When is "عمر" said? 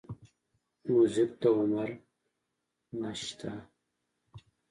1.57-1.89